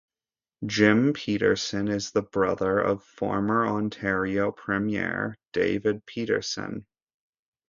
Jim 0.65 1.13
Peterson 1.13 1.87
is 1.87 2.09
the 2.09 2.23
brother 2.23 2.79
of 2.79 3.03
former 3.03 3.67
Ontario 3.67 4.51
Premier 4.51 5.37
David 5.53 6.03
Peterson. 6.07 6.87